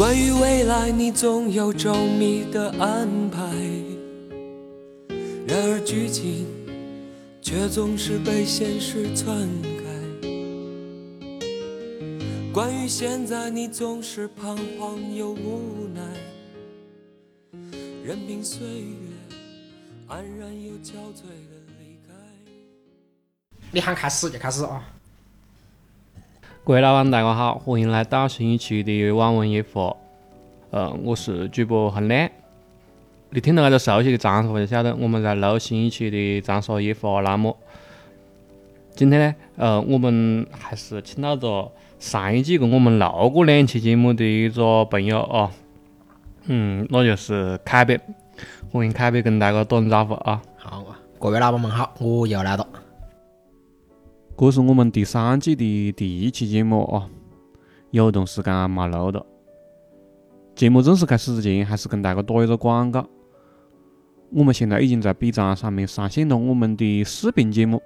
[0.00, 3.42] 关于未来，你总有周密的安排，
[5.46, 6.46] 然而剧情
[7.42, 9.84] 却总是被现实篡改。
[12.50, 16.00] 关于现在，你总是彷徨又无奈，
[18.02, 18.96] 任凭岁月
[20.08, 22.14] 安然又憔悴的离开。
[23.70, 24.82] 你喊开始就开始啊！
[26.70, 29.96] 各位老板，大家好，欢迎来到新一期的网文夜话。
[30.70, 32.30] 呃，我是主播恒亮。
[33.30, 37.56] 你听到那个熟悉的长沙话，就晓得我们在录新一期的长沙夜话栏目。
[38.94, 45.50] 今天呢，呃，我们还是请到着上一季跟我们录过两期节目的一个朋友啊，
[46.44, 47.98] 嗯，那就是凯北。
[48.70, 50.40] 欢迎凯北跟大家打声招呼啊！
[50.56, 52.64] 好啊，各位老板们好，我又来了。
[54.40, 57.06] 这是我们第三季的第一期节目啊，
[57.90, 59.26] 有段时间没录了。
[60.54, 63.06] 节目正式开始之前，还是跟大家打一个广告。
[64.30, 67.82] 我们现在已经在 B 站上面上线了我们的视频节目。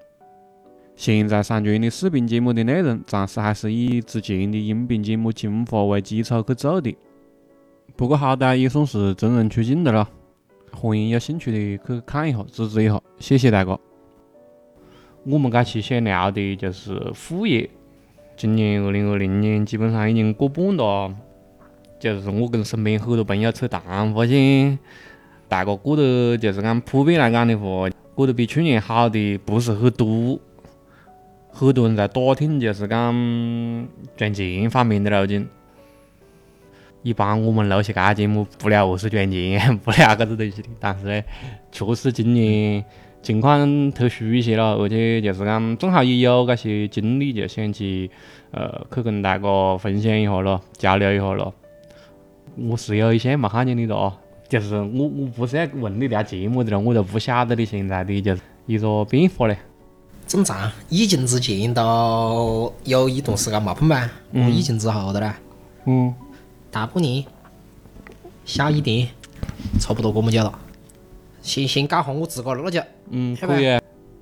[0.94, 6.96] 现在上传的视频节目的内容，暂时还是以之前的音频节目精华为基础去做的。
[7.96, 10.08] 不过好歹也算是真人出镜的了，
[10.70, 13.76] 欢迎有兴趣的去看一下，支持一下，谢谢大家。
[15.26, 17.68] 我们这期想聊的就是副业。
[18.36, 21.14] 今年二零二零年基本上已经过半了，
[21.98, 24.78] 就是我跟身边很多朋友扯淡，发现
[25.48, 30.38] 大家过得就是讲普遍来讲的话，过得比去年好的不是很多。
[31.50, 35.48] 很多人在打听就是讲赚钱方面的路径。
[37.02, 41.22] 一般我们录些搿节目不聊何是赚钱，不聊搿子东西的，但是呢，
[41.72, 42.84] 确实今年。
[43.24, 48.10] 情况特殊一些了，而且就是讲正好也有搿些经历，就想去
[48.50, 51.54] 呃去跟大家分享一下咯，交流一下咯。
[52.56, 54.12] 我是有一些没看见你的哦，
[54.46, 59.56] 就是我我不是要问你聊节目的了，我都不晓得你现在的就是一个变化嘞。
[60.26, 65.34] 正常，疫情之前都有一段时间没碰吧，嗯，疫情之后的啦，
[65.86, 66.14] 嗯，
[66.70, 67.24] 大半年，
[68.44, 69.08] 小一点，
[69.80, 70.58] 差不多这么久了。
[71.44, 73.78] 先先讲下我自个儿那就，嗯，可以。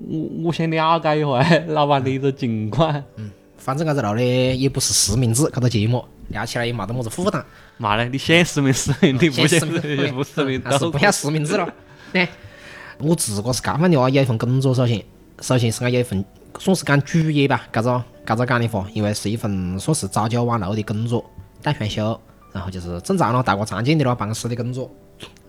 [0.09, 2.93] 我我先了解一下 老板的一个情况。
[3.15, 7.43] 嗯，反正搿个路呢也不是实名制，搿个节目聊起来也没得么子负担。
[7.79, 11.73] 嘛嘞，你想实名实名，你不想实名不实名，还是不想实名制了。
[12.13, 12.27] 对，
[12.99, 15.01] 我自个是干饭的话，有一份工作，首先，
[15.41, 16.25] 首先是俺有一份
[16.59, 21.25] 算是讲主业吧，搿个搿个讲的话，因为是一份算是朝九晚六的工作，
[21.63, 22.21] 带选休，
[22.53, 24.91] 然后就是正常了，大家常见的咯，办公室的工作。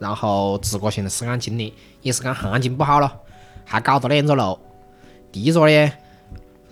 [0.04, 1.72] 然后自个现在是讲今年
[2.02, 3.10] 也是讲行情不好了，
[3.64, 4.60] 还搞了两个路。
[5.32, 5.92] 第一个呢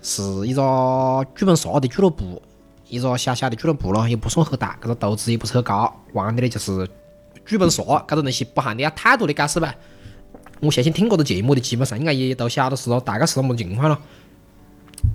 [0.02, 2.42] 是一个剧本杀的俱乐部，
[2.88, 5.90] 一个小小的俱乐部咯，也不算很大，搿个投资也不是很高。
[6.12, 6.86] 玩的呢就是
[7.46, 9.74] 剧本杀，搿个东西不含你要太多的解释吧。
[10.60, 13.96] 我相信听过的节目的基本上应该也都晓得是个大概是个么情况咯。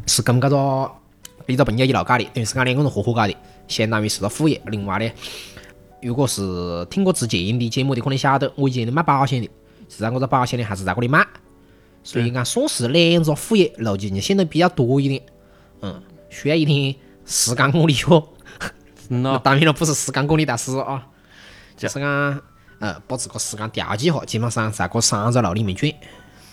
[0.08, 0.92] 是跟搿个
[1.46, 3.36] 一个朋友一路搞的，等于是讲两个人合伙搞的，
[3.68, 4.60] 相当于是个副业。
[4.66, 5.12] 另外呢。
[6.02, 9.50] 如果是听过之前的节目的，可能晓得我以前卖保险的，
[9.90, 11.26] 是在我这保险的还是在这里卖，
[12.04, 15.22] 所以讲算是两个副业路径就显得比较多一点，
[15.82, 18.28] 嗯，需要一点时间管理哦。
[19.10, 21.08] 那 当然了，不是时间管理大师啊，
[21.76, 22.42] 就是讲，
[22.80, 25.92] 呃，把自个时间调剂下，基本上在这三个路里面转，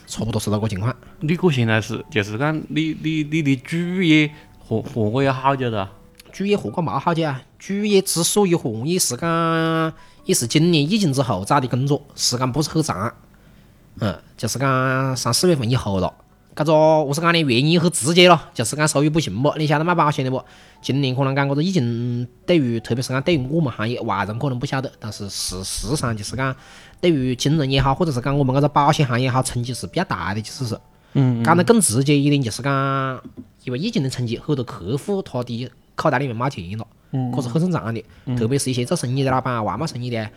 [0.06, 0.94] 差不多是这个情况。
[1.21, 5.91] 你哥现在是，就是讲你你你的主业和和我有好久了？
[6.34, 7.41] 主业合过没好久啊？
[7.61, 9.93] 主业之所以换，也是讲，
[10.25, 13.15] 也是今年疫情之后找的工作，时间不是很长。
[14.00, 16.12] 嗯，就是讲三四月份以后了。
[16.56, 19.55] 搿个我是讲的原因很直接咯，就是讲收入不行不？
[19.56, 20.43] 你晓得卖保险的不？
[20.83, 26.53] 今年可能讲搿个疫情对于，特别是讲对于我们行业外人可能不晓得，但是事实上就是讲，
[27.00, 30.77] 对于金融也好，或者是讲我们搿个保险行业好，冲击是比较大的，就是是。
[31.12, 31.44] 嗯。
[31.44, 33.23] 讲得更直接一点，就是讲，
[33.62, 36.87] 因为疫情的冲击，很多客户他的口袋里面没钱了。
[37.32, 38.05] 可是很正常的，
[38.37, 40.29] 特别是一些做生意的老板啊，外贸生意的，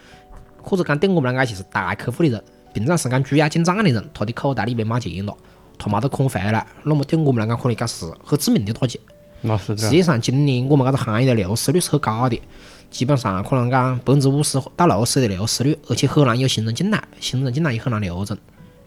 [0.61, 5.35] 或者讲对我们来讲就是大客户的人，平常是讲主要进账的人，他的口袋里面没钱了，
[5.79, 9.01] 他没得款回来，那么对我们来讲，可能讲是很致命的打击。
[9.41, 12.39] 那是实际上，今年我们这个行业的流失率是很高的，
[12.91, 18.37] 基本上可能讲百分之五十到六十的流失率，而且很难有新人进来，新人进来也很难留人。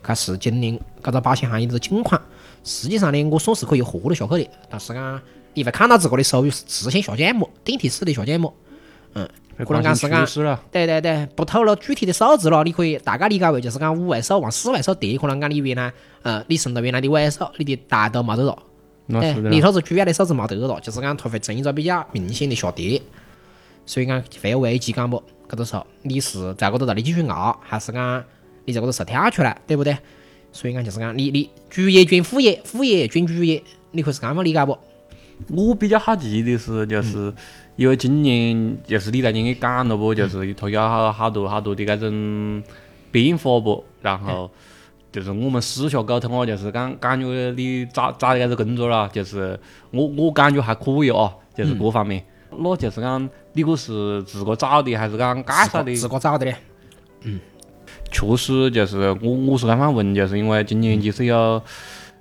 [0.07, 2.23] 这是今年这个保险行业的境况。
[2.63, 5.21] 实际上呢，我算是可以活得下去的，但是讲。
[5.55, 7.49] 你会看到自个的收入是直线下降么？
[7.65, 8.55] 电梯式的下降么？
[9.15, 10.25] 嗯，可能讲是讲，
[10.71, 12.63] 对对对，不透露具体的数字了。
[12.63, 15.93] 你可以大概理解为就是讲五位数往四位数跌，可能讲你原来，
[16.23, 18.57] 呃，你剩到原来的位数，你的大都没得了。
[19.07, 19.51] 那是的。
[19.51, 23.03] 你说是主要的数字没得了，就是讲它会呈一个比较明显的下跌。
[23.85, 25.21] 所以讲会有危机感不？
[25.49, 28.25] 搿个时候你是在搿头道理继续熬，还是讲
[28.65, 29.99] 你在搿头是跳出来，对不对？
[30.53, 33.61] 所以讲就是讲你你主业转副业，副业转主业，
[33.91, 34.79] 你可以是啷么理解不？
[35.49, 37.33] 我比较好奇的是，就是
[37.77, 42.63] 因为今年就是李大姐给讲了不，就是推销好好多好多的这种
[43.11, 44.51] 变化不，然后
[45.11, 49.59] 就是我们私下沟通啊，就是讲感觉你找找的搿个工作啦，就是
[49.91, 52.25] 我我感觉还可以啊，就是各方面。
[52.57, 55.95] 那就是讲你个是自个找的，还是讲介绍的？
[55.95, 56.55] 自个找的嘞。
[58.13, 61.63] 确实就是我我是刚刚问，就是因为今年其实有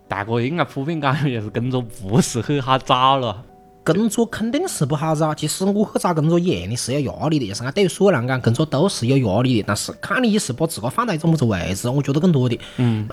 [0.09, 3.45] 大哥应该普遍感觉就是工作不是很好找了。
[3.85, 9.65] 工作肯定是不好找，其实我去找工作一样的是有压力的，就是讲对于所有人讲，工作都是有压力的。
[9.67, 12.59] 但是看你是把自个放在一种么子位置，我觉得更多的。
[12.77, 13.07] 嗯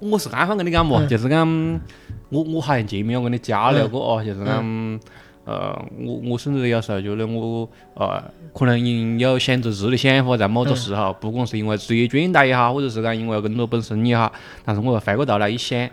[0.00, 1.80] 我是刚刚跟你讲嘛，就是讲
[2.28, 5.00] 我我好像前面有跟你交流过哦，就是讲
[5.44, 8.22] 呃，我我甚至有时候觉得我呃，
[8.54, 14.32] 可能有选择自的想法，在某个时候，不管是因为职业倦怠也好，或者是讲因为工作本身也好，
[14.64, 15.88] 但是我又回过头来一想，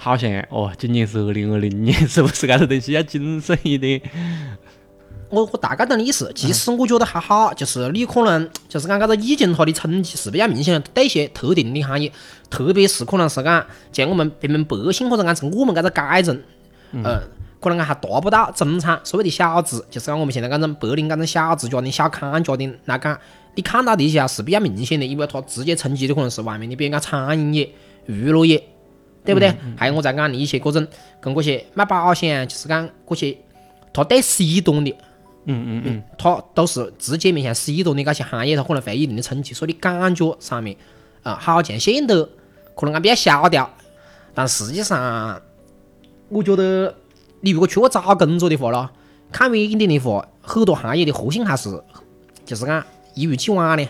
[0.00, 4.00] 好像哦，今年是二零二零年，是不是搿个东西要谨慎一点？
[5.28, 12.10] 我我大概懂你意思，其实我觉得还好，就是你可能就是讲搿个疫情它的冲击是比较明显的，对一些特定的行业，
[12.48, 16.40] 特别是可能是讲像我们平民百姓或者讲是我们搿个阶层，
[16.92, 17.04] 嗯，
[17.60, 23.18] 可能讲还达不到中产所谓的小资，就是讲我们现在搿种白领搿种小资家庭、小康家庭来讲，
[23.54, 27.70] 你看到的一些是比较明显的，因为它直接冲击的可能是外面的，比如讲餐饮业、
[28.06, 28.62] 娱乐业，
[29.28, 29.54] 对不对？
[29.76, 30.86] 还有我再讲你一些各种
[31.20, 33.36] 跟嗰些卖保险，就是讲嗰些
[33.92, 34.94] 他对 C 端的。
[35.50, 40.76] 嗯嗯嗯，他都是直接面向 C 端的搿些行业，他可能会有一定的冲击，所以你感觉上面
[41.22, 42.24] 啊，好像显得
[42.74, 43.70] 可能讲比较萧条，
[44.34, 45.40] 但实际上，
[46.28, 46.94] 我觉得
[47.40, 48.90] 你如果去过找工作的话咯，
[49.32, 51.82] 看远一点的话，很多行业的核心还是
[52.44, 52.84] 就是讲
[53.14, 53.86] 一如既往的，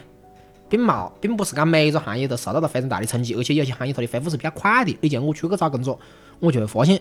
[0.69, 4.97] 并冇，并不是讲每一个行业都受到了非常大的冲击，而且有些行业它的恢复是比较快的。
[5.01, 5.99] 你像我出去找工作，
[6.41, 7.01] 我就会发现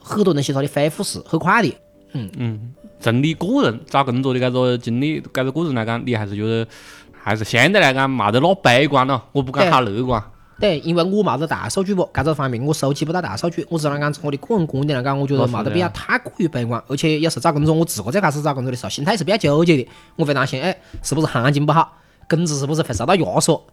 [0.00, 1.74] 很多东西它的恢复是很快的。
[2.12, 6.66] 嗯嗯从你个人找工作的搿个经历，搿个个人来讲，你还是觉得
[7.12, 10.22] 还是相对来讲冇得那悲观咯，我不敢好乐观。
[10.60, 16.80] 对，因为我冇得大数据不，搿个方面我收集不到大数据，我只能讲从我的个人观点来讲，我觉得冇得必要太过于悲观。
[16.86, 21.98] 而且有时候找工作，我自个最开始找工作的时候，心态是比较纠结的，我会担心，哎，是不是行情不好，
[22.28, 23.66] 工资是不是会受到压缩，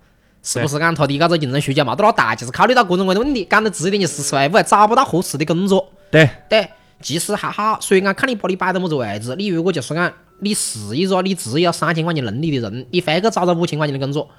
[0.44, 5.92] 是不是讲他的搿个竞争需求冇得那大，就是考虑到各种各样的问题，讲得直一点就是会不会找不到合适的工作。
[6.10, 6.70] 对，对，
[7.02, 9.36] 其实还好，所以讲看你把你摆到么子位置。
[9.38, 14.30] 你如果就是讲你是一个你只有三千块钱能力的人，你非去找个五千块钱的工作，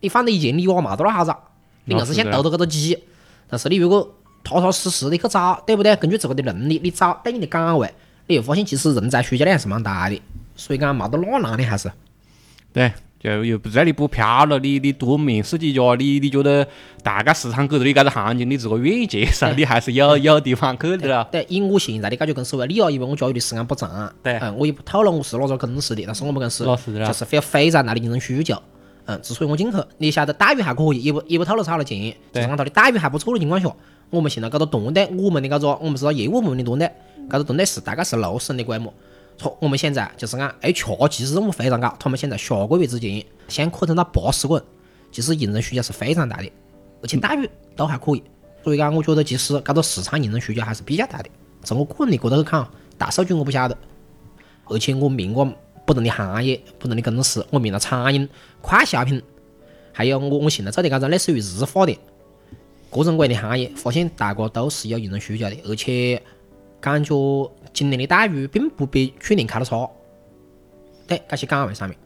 [0.00, 1.38] 你放到一千里哇，冇得那好找，
[1.84, 2.98] 你硬是想投到搿个鸡。
[3.48, 4.14] 但是你如果
[4.44, 5.94] 踏踏实实的去找，对不对？
[5.96, 7.92] 根据自个的能力，你找对应的岗位，
[8.26, 10.20] 你会发现其实人才需求量还是蛮大的。
[10.54, 11.90] 所以讲冇得那难的还是。
[12.72, 16.66] 对，就又不在你不飘了，你你多面试几家，你你觉得
[17.02, 21.26] 大概市场给的搿个行情，你自个愿意接受，你还是有有地方去的了。
[21.32, 28.60] 对，以我现在的感觉公司为例哦，因为我加入的时间不长，对嗯，我也不透露我是哪个公司的，但是我们公司就是非有非常大的竞争需求，
[29.06, 33.74] 嗯，之所以我进去，你晓得待遇还可以，也不也不透露多少钱，就是讲它的待遇还不错的情况下，
[34.10, 36.90] 我们现在搿个团队，我们的搿个我们是个业务部门的团队，
[37.30, 38.92] 搿个团队是大概是六十人的规模。
[39.38, 44.64] 从我们现在就是讲 HR 其实任务非常高，他们现在下个月之前想扩增到八十个人，
[45.12, 46.50] 其实竞争需求是非常大的，
[47.02, 48.22] 而且待遇都还可以。
[48.64, 51.28] 所以讲，我觉得其实搿个市场竞争需求还是比较大的。
[51.62, 52.66] 从我个人的角度去看，
[52.96, 53.76] 大数据我不晓得，
[54.64, 55.46] 而且我面过
[55.84, 58.28] 不同的行业、不同的公司，我面了餐饮、
[58.60, 59.22] 快消品，
[59.92, 61.96] 还有我我现在做的搿种类似于日化的
[62.90, 66.20] 各种各样的行业，发现大家都是有竞争需求的，而且
[66.80, 67.14] 感觉
[67.76, 69.86] 今年的待遇并不比去年开的差。
[71.06, 71.96] 对，搿些岗位上面，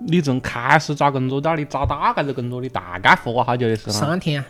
[0.00, 3.92] 你从开始找工作到你找到搿个工作，你大概花好久的时间？
[3.94, 4.46] 三天啊，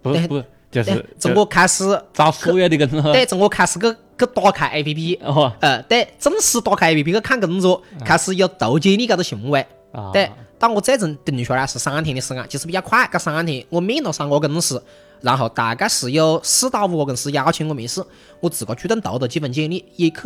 [0.00, 1.84] 不不，就是，从我开始
[2.14, 3.12] 找所有的工作。
[3.12, 14.82] 对，从我开始去去打开 A P P，哦呃，对，正式打开 A P P 去看工作，开始有投简历搿个行为，啊，对，当我最终定下来是三天的时间，其实比较快，搿三天我面了三个公司，
[15.20, 18.04] 然后大概是有四到五个公司邀请我面试，
[18.40, 20.18] 我自个主动投了几份简历，也去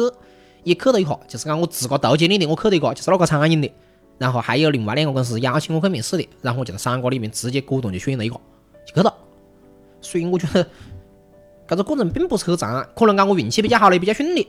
[0.65, 3.73] 也去了一下，就是讲我自个投简历的，我去了一个，就是那个餐饮的，
[4.19, 8.37] 然后还有另外两个公司邀请我去面试的，然后我就在三个里面直接果断就选了一个，
[8.87, 9.15] 就去了。
[10.01, 10.65] 所以我觉得
[11.69, 14.47] 搿个过程并不是很长，可能讲我运气比较好的比较顺利，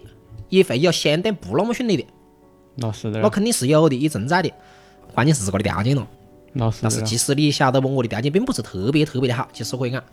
[0.49, 2.05] 也会有相对不那么顺利的，
[2.75, 4.51] 那是的那，肯定是有的，也存在的。
[5.13, 6.07] 关键是自个的条件咯。
[6.53, 6.79] 那是。
[6.81, 10.03] 但是其实你晓得不，我的条件并不是特别特别的好，其实可以讲，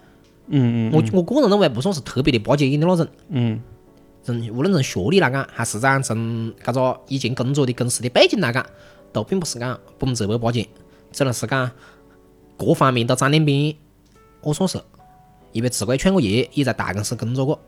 [0.50, 3.06] 嗯嗯我我个人认为不算是特别的拔尖的那种。
[3.28, 3.60] 嗯，
[4.22, 8.64] 从无论从学历来讲，还是讲从搿个以前工作的公司的背景来讲，
[9.12, 10.66] 都并不是讲百分之百八减，
[11.12, 11.70] 只能是讲
[12.56, 13.74] 各方面都沾点边。
[14.42, 14.80] 我算是，
[15.52, 17.58] 因为自个也创过业，也在大公司工作过。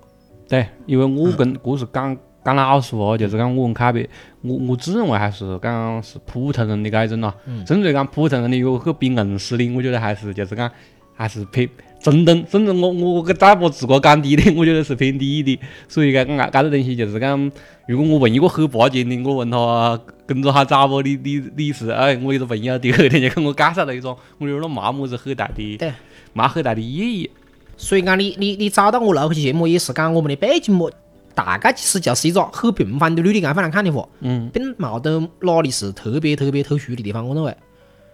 [0.48, 4.08] 对，因为我跟故是讲讲老实话，就是讲我跟凯别，
[4.42, 7.32] 我我自认为还是讲是普通人的种咯。
[7.66, 10.70] 甚至讲普通人的有去比硬实力，我觉得还是就是讲
[11.14, 11.68] 还是偏
[12.00, 15.58] 中等，甚至我我给打把自个讲低的，我觉得是偏低的。
[15.86, 17.52] 所以讲搿搿个东西就是讲，
[17.86, 21.00] 如果我问一个很巴结的，我问他工作好找不？
[21.02, 25.92] 你你你是哎，我有个朋友第二天就跟我介绍了一种，我觉得那没么子很大的，对，
[26.32, 27.30] 没很大的意义。
[27.76, 30.90] 所以讲你你你找到我录期节目，也是讲我们的背景么？
[31.34, 37.56] 大概其实就是一个很平凡的履历，这样来看的话，嗯，并冇得哪里是特别特别特殊的地方，我认为。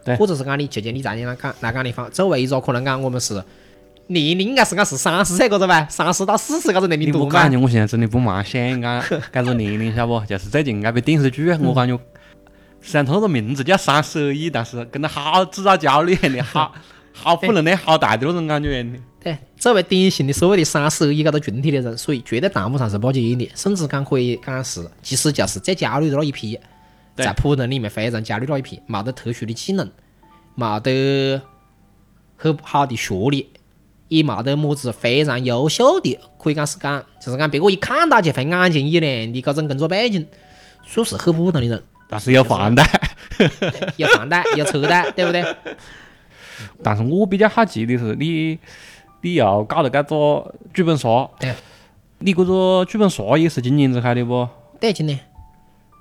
[0.04, 3.34] 对或者是讲你借鉴你在你那讲那讲的方，作为一个可能讲我们是
[4.06, 7.22] 年龄应该是讲是三十岁个子吧，三十到四十个子年龄段。
[7.22, 10.26] 我感觉我现在真的不蛮想讲搿个年龄，晓得不？
[10.26, 11.98] 就是最近搿部电视剧，我感觉
[12.80, 16.72] 虽然它那个名字叫《三十而已》，但是跟他好制造焦虑一样的，好
[17.12, 18.98] 好负能量好大的那种感觉一样的。
[19.20, 26.58] 对，作为典型的所谓的三十而已搿个群体的人，所以绝对谈不上是巴结的，甚至讲可以讲是，其实就是最焦虑的那一批，
[27.24, 29.90] 在普通里面非常焦虑那一批，冇得特殊的技能，
[30.56, 31.40] 冇得
[32.36, 33.48] 很好的学历，
[34.08, 40.26] 也冇得么子非常优秀的，可以讲是讲，就是讲别个一看到就会眼前一亮的搿种工作背景，
[40.86, 42.84] 属实很普通的人，但是有房贷，
[43.96, 45.44] 有房贷，有车贷，对不对？
[46.82, 48.58] 但是我比较好奇的是，你
[49.20, 51.54] 你要搞了搿个剧本杀，对，
[52.18, 54.48] 你搿个剧本杀也是今年子开的不？
[54.80, 55.18] 对，今年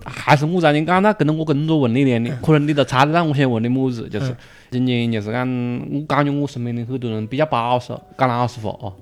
[0.06, 4.36] 还是我在你讲那跟着我工作问你的，你可能你都猜得到我想问的么子，就是
[4.72, 5.48] 今年就是讲，
[5.92, 8.94] 我感觉我身边的很多人比较保守，讲老实话哦。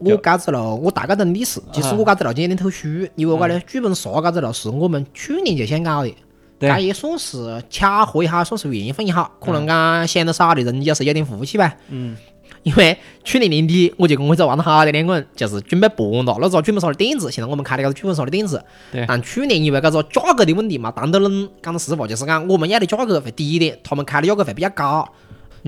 [0.00, 6.14] 我搿子路我大概懂历史，其实我搿子路就有点特殊，因为我的剧本杀搿子路是我们去年就想搞的，
[6.58, 11.74] 对搿也算是巧合也好，算是缘分也好，可能讲想得少的人也是有点福气吧。
[11.88, 12.16] 嗯。
[12.62, 18.62] 因为去年年底我就跟我这玩得好的两个人，就是准备办了那个剧本杀的点子，现在我们开了个剧本杀的点子。
[18.92, 25.08] 对但去年因为搿个价格的问题嘛，谈得拢，讲个实话就是讲我们要的价格会低一点，他们开的价格会比较高，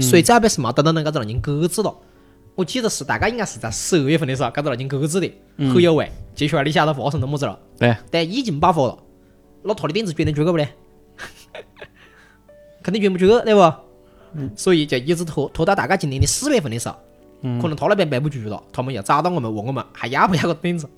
[0.00, 1.94] 所以最后边是没得到恁搿个已经搁置了。
[2.56, 6.10] 我记得是大概应该是在十二月份的时候，搿个已经搁置的，很有味。
[6.34, 7.58] 接下来你晓得发生了么子了？
[7.78, 8.98] 对，对，疫情爆发了，
[9.62, 10.68] 那他的点子转得出去不嘞？
[12.82, 13.60] 肯定转不出去，对不？
[14.56, 16.94] 所以就一直拖拖到大概今年的四月份的时候，
[17.60, 20.88] 可能他那边背不住了，他们又找到我们问我们还要不要个凳子，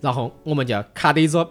[0.00, 1.48] 然后我们就开的一个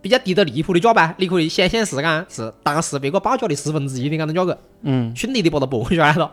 [0.00, 6.30] 比较低的离谱的价吧，你可以想象是讲是当时别个报价的十分之一的搿种价格，嗯，顺利的把它拨下来了。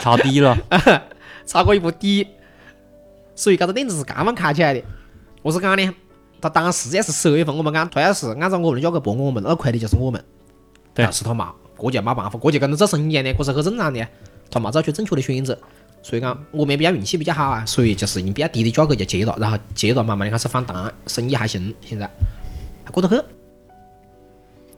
[0.00, 0.56] 超低了，
[1.46, 2.26] 超过一步底，
[3.34, 4.82] 所以搿个凳子是刚刚开起来的。
[5.42, 5.94] 我是讲呢，
[6.40, 10.24] 他当时也是十二月份，我们讲他要是按照我们的价格拨我们，那亏的就是我们。
[10.94, 11.04] 对。
[11.04, 14.06] 但是他嘛，这就没办法，这就跟着做生意一样的，这是很正常的。
[14.50, 15.58] 他没做出正确的选择，
[16.02, 22.08] 所以讲我们也比较运气比较好啊，所以就是用比较低的价格就接了，然后接了慢慢的开始反弹，生意还行，现在
[22.84, 23.20] 还过得去。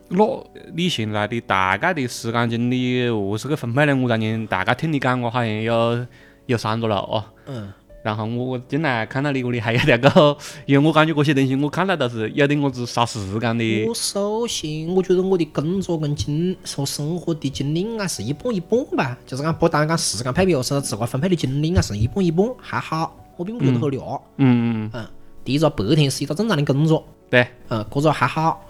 [0.09, 0.25] 那
[0.73, 3.95] 你现在的大概的时间精力何是个分配呢？
[3.97, 6.07] 我当年大概听你讲我，好像有
[6.47, 7.25] 有三个了哦。
[7.47, 7.73] 嗯。
[8.07, 13.85] 然后我进来看到你屋里还有那个，因为我感觉这些东西我看到都是有点我子杀时间的。
[13.85, 23.99] 我首先，我觉得我的工作跟经和生活的精力应该是一半一半吧，就是讲不单讲时间配比，而是自个分配的精力应该是一半一半，还好，我并不觉得很累。
[24.37, 25.07] 嗯嗯，嗯，
[25.43, 28.65] 第一个白天是一个正常的工作，对，嗯，这个还好，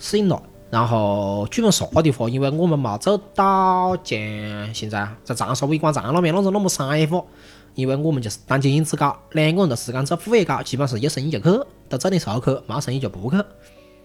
[0.00, 0.42] 适应了。
[0.70, 7.22] 然后剧本杀的话，因为我们没做到像现在在长沙伟广场那边那种那么商业化，
[7.74, 11.44] 因为我们就是单间制搞，两个人都时间做副业搞，基本上是有生意就去，
[11.88, 13.36] 都做点收去，没生意就不去。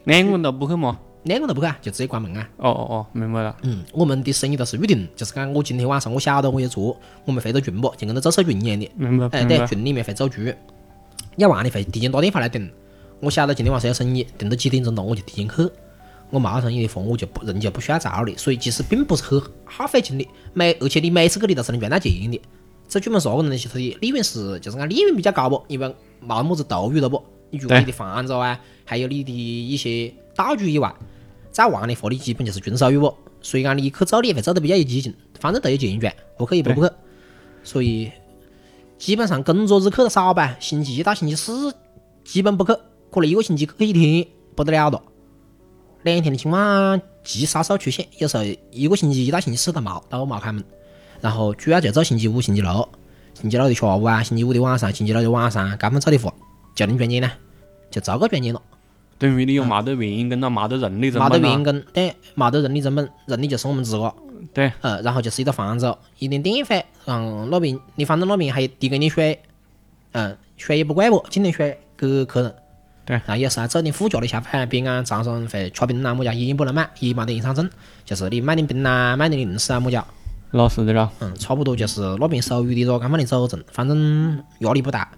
[0.06, 1.00] 两个人都不去嘛？
[1.24, 2.50] 两个人都不去啊，就直接关门啊。
[2.58, 3.56] 哦哦哦，明白了。
[3.64, 8.90] 嗯，我们的生意都是预定，就是讲我今天晚上我晓得我要做，我们会走群不，就跟那做社群一样的。
[8.96, 10.54] 明白哎，对，群里面会做局，
[11.36, 12.72] 要玩的会提前打电话来订。
[13.20, 15.70] 我晓得今天晚上有生意，订到几点钟了，我就提前去。
[16.30, 20.28] 我没生意的话，我就不人就不需要找你，所以其实并不是很耗费精力。
[20.54, 22.42] 每而且你每次去你都是能赚到钱的。
[22.88, 27.24] 这剧本杀个东西，它的利润是就是讲利润比较高不，因为没么子投入了不。
[27.50, 30.94] 你除了你的房子啊，还有你的一些道具以外，
[31.51, 33.15] 再玩的话，你基本就是纯收入不。
[33.41, 36.94] 所以讲你去做，你也会做得比较有激情，反正都有钱赚，不去也不不去。
[37.63, 38.12] 所以
[38.98, 41.74] 基本上工作日去的少吧，星期一到星期四
[42.24, 42.74] 基本不去，
[43.12, 44.25] 可能一个星期去一天
[44.56, 45.01] 不得了了。
[46.03, 50.63] 两天的情况极少数出现，有时候一个星期一到星期四都冇都冇开门，
[51.22, 52.90] 然后主要就做星期五、星期六，
[53.34, 56.34] 星期六的下午啊，星期五的晚上，星期六的晚上，这么做的话，
[56.76, 57.32] 就能赚钱呢？
[57.90, 58.62] 就这个赚钱了。
[59.20, 61.48] 等于你又冇得员工跟了，没得人力成没本了。
[61.48, 64.14] 得运营根，对，冇得人力成本，人力就是我们自个。
[64.54, 69.40] 对，呃，然后就是一个房子，一点电费，嗯，那边，你反正那边还递给你水，
[70.12, 72.54] 嗯，水也不贵不，今天水给客人。
[73.06, 77.68] 对然后也是啊，做点附加的下盘，别个账上会吃冰啊，么家烟不能卖，也冇得印象证，
[78.06, 80.06] 就是你卖点冰啊，卖点零食啊，么家，
[80.51, 81.12] 老实的了。
[81.20, 85.10] 嗯，差不多就是那边属于的咯干方的走正，反正压力不大。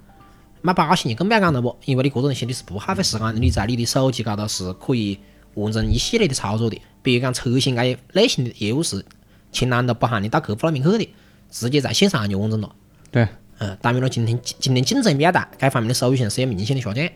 [0.61, 5.17] 买保险就更不要讲了不，因为你个人性你是不耗费时间的，你在你的手机高头是可以
[5.53, 6.81] 完成一系列的操作的。
[7.01, 9.05] 比如讲车险这一类型的业务是
[9.51, 11.09] 情难都不喊你到客户那边去的，
[11.49, 12.69] 直接在线上就完成了。
[13.09, 13.27] 对，
[13.59, 17.09] 嗯，当然了今天今天竞争比较大，该方面的收益性是有明显的下降。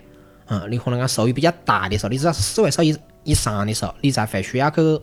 [0.46, 5.01] 嗯，你可能讲收益比较大的时候，你只要是四位数以以上的时候，你才会需要去，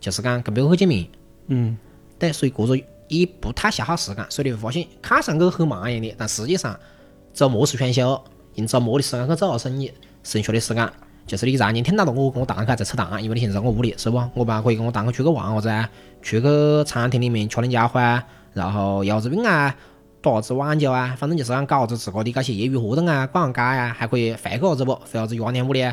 [0.00, 1.06] 就是讲跟别个去见面。
[1.48, 1.76] 嗯，
[2.22, 6.78] 对，所以过着也不太消耗时间，所以你会发现看上去很忙一样的，但实际上
[7.34, 8.22] 周末是选修，
[8.54, 10.88] 用周末的时间去做下生意，剩下的时间
[11.26, 14.22] 就是你常年听到了我跟我堂客在吃蛋，因为你现在在我屋里，是不？
[14.34, 15.90] 我爸可以跟我堂客出去玩下子啊，
[16.22, 19.74] 去去餐厅里面吃点家伙啊，然后游下子泳啊，
[20.20, 24.94] 打下子网球啊，反正就是讲搞下子自个的这些业余活动啊，逛下街啊，还可以回去下子不？
[24.94, 25.92] 回下子爷娘屋里啊，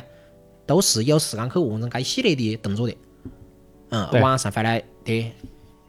[0.68, 2.96] 都是有时间去完成这一系列的动作的。
[3.90, 5.32] 嗯，晚上回来，对，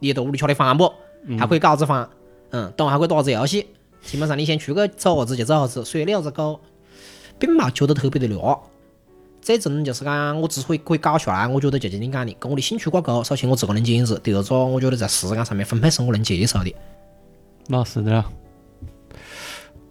[0.01, 0.91] 你在屋里吃的饭不？
[1.39, 2.09] 还可以搞下子饭，
[2.49, 3.67] 嗯，等会还可以打下子游戏。
[4.01, 6.59] 基本上你先出去走下子就走下子，所以你下子狗
[7.39, 8.57] 并没觉得特别的累。
[9.41, 13.23] 最终就是讲，我之所以可以搞下来，我觉得就像你讲的，跟我的兴趣挂钩。
[13.23, 16.75] 首先我自个能坚持，第二个我觉得在时间上面分配是我能接受的。
[17.67, 18.25] 那是的了。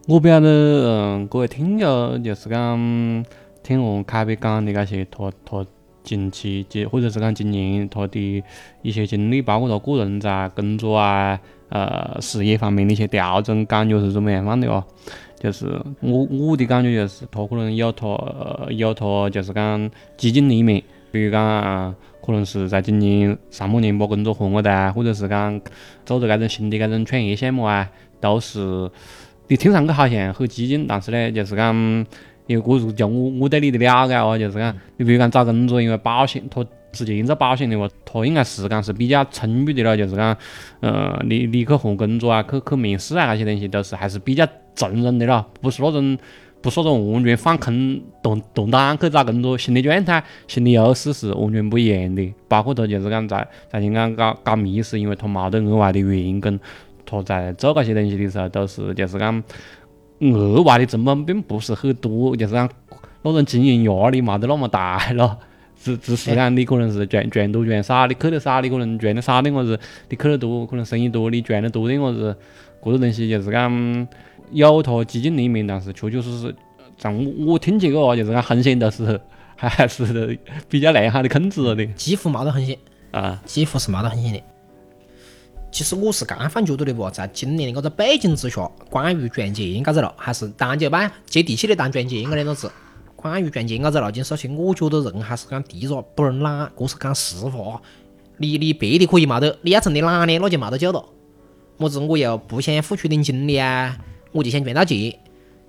[0.07, 3.25] 我不晓得，嗯，各位听友就是讲
[3.63, 5.65] 听我凯比讲的那些他他
[6.03, 8.43] 近期即或者是讲今年他的
[8.83, 11.39] 一些经历，包括他个人在工作啊、
[11.69, 14.85] 呃事业方面的一些调整，感觉是怎么样样的哦？
[15.39, 15.67] 就是
[16.01, 18.07] 我我的感觉就是，他可能有他
[18.71, 25.59] 有他就是讲激进的一面，比如讲、呃可能是在今年上半年把工作换了的，或者是讲
[26.05, 28.89] 走着搿种新的搿种创业项目啊，都是
[29.49, 32.07] 你听上去好像很激进，但是呢，就是讲，
[32.51, 40.37] 因为我如就我我对你的了解哦，就是讲，你比如讲找工作，因为保险，他直接做保险的话，他应该时间是比较充裕的了，就是讲，
[40.81, 46.19] 呃，你你去换工作啊，去去面试啊那些东西都是还是比较正人的了，不是那种。
[46.63, 52.35] 不是那种完全放空动动荡去找工作，心理状态、心理优势是完全不一样的。
[52.49, 56.61] 包括他就是讲在在香港搞搞密室，因为他没得额外的员工
[57.07, 59.43] 他在做搿些东西的时候，都是就是讲
[60.21, 62.69] 额外的成本并不是很多，就是讲
[63.23, 65.39] 那种经营压力没得那么大了。
[65.83, 69.81] 只 只是讲你可能是赚赚多赚少，你去的少，你可能赚的少点，或者
[70.11, 72.37] 你去的多，可能生意多，你赚的多点，或者
[72.83, 74.07] 搿种东西就是讲
[74.51, 76.55] 有它激进的一面，但是确确实实，
[76.99, 79.19] 像我我听起个哦，就是讲风险都是
[79.57, 82.77] 还 还是比较良好的控制了的几乎没得风险，
[83.13, 83.41] 啊。
[83.47, 84.43] 几乎是没得风险的。
[85.73, 92.71] 其实我是这样反觉得的不，在今年的搿个背景之下，关于赚钱搿只路，还是单就版接地气的谈赚钱搿两个字。
[93.15, 97.81] 关于赚钱搿只路径，首先我觉得人还是讲第一个不能懒，这是讲实话。
[98.39, 101.05] 你你别的可以没得，你要真的懒的，那就没得救了。
[101.77, 103.97] 么子我又不想付出点精力啊，
[104.33, 105.15] 我就想赚到钱。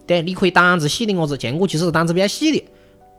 [0.07, 2.65] 对，你可以胆子细点，我子，像我其实是胆子比较细的。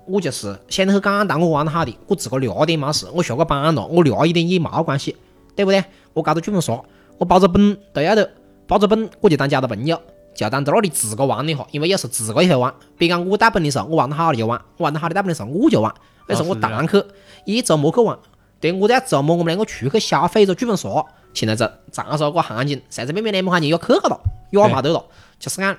[0.06, 5.14] 我就是想得很简单，我玩得好的，我自个俩点没事，我下个班了，我俩一点也没关系，
[5.54, 5.84] 对不对？
[6.12, 6.84] 我高头专门说，
[7.18, 8.30] 我包着本都要得，
[8.66, 10.00] 包着本我就当交到朋友，
[10.34, 12.74] 就当在那里自个玩一下，因为有时自个也会玩。
[12.98, 15.92] 比如讲我带本的时候，我玩得好了就玩，我玩得好的带本的时候我就玩，
[16.28, 17.02] 有时候我堂去，
[17.44, 18.18] 一周末去玩，
[18.60, 20.88] 对我在周末我们两个出去消费着剧本杀，
[21.34, 25.04] 现在这长沙个行情，随随便便两百块钱要去个了，也没得了，
[25.38, 25.76] 就是讲。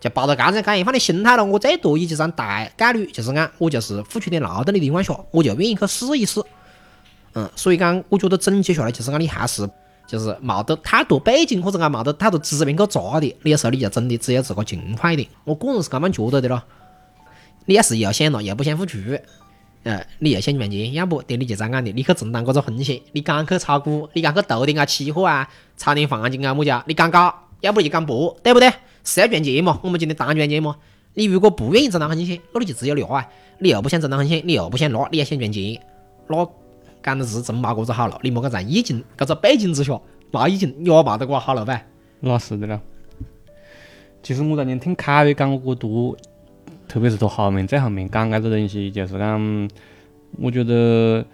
[0.00, 6.42] 就抱着刚才讲一番的心态了，我最多也就是讲大概率就是讲我就是付出点劳动的情况下，我就愿意去试一试。
[7.34, 9.68] 嗯，所以讲我觉得总结下来就是讲你还是
[10.06, 15.28] 就是冇得太多背景或者讲冇得太多资源去抓的，你有时候你就真的只有自个勤快一点。
[15.44, 16.62] 我个人是咁样觉得的咯。
[17.66, 18.98] 你要是又想了又不想付出，
[19.84, 28.72] 呃，你又想赚钱，要不对你就这样的，你去承担搿个风险，你敢去炒股，你敢去投点啊期货啊，炒点黄金啊么家，你敢搞，要不你就敢搏，对不对？
[29.04, 29.78] 是要赚钱嘛？
[29.82, 30.76] 我们今天谈赚钱嘛？
[31.14, 33.28] 你如果不愿意承担风险，那你就只有拿啊！
[33.60, 35.80] 你又不想承担风险，你又不想拿，你也想赚钱，
[36.26, 36.48] 那
[37.02, 38.14] 讲的是真没个子好路。
[38.22, 41.80] 你莫讲在疫情搿个背景之下，没疫情也没得个好路噻。
[42.20, 42.80] 那是的了。
[44.22, 46.16] 其实我当年听凯威讲过多，
[46.86, 49.68] 特别是他后面最后面讲搿个东西，就是讲，
[50.38, 51.24] 我觉得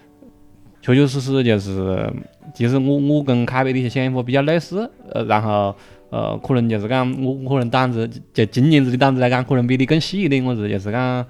[0.83, 2.12] 确确实实就是，
[2.55, 5.74] 其实我我跟凯威的一些想法比较类似，呃，然后。
[6.09, 10.42] 呃，可能就是讲我我可能胆子就今年子的胆子来讲，可能比你更细一点。
[10.42, 11.26] 我是就是讲，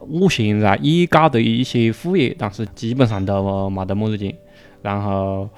[0.00, 4.34] 我现在也搞的一些副业，但是基本上都没得么子钱。
[4.82, 5.48] 然后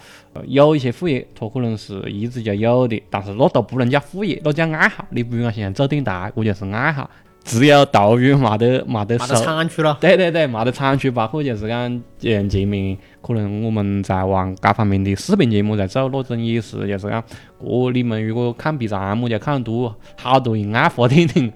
[0.47, 5.05] 有一些副业，它可能是一直就有的，但是那都不能叫副业，那叫爱好。
[5.11, 7.09] 你比如讲现在做电台，我就是爱好。
[7.45, 9.99] 只有投入没得 没得收，产出了。
[10.01, 17.21] 对对对，没得产出，包括就是讲，嗯，前面可能我们在往各方面的视频节目在做，那种也是，就是讲，
[17.59, 21.53] 哦，你们如果看 B 站么就看得多，好多人爱发点点，